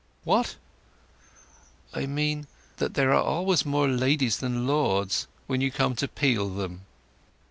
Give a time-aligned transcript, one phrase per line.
[0.23, 0.55] "What?"
[1.93, 6.49] "I meant that there are always more ladies than lords when you come to peel
[6.49, 6.87] them."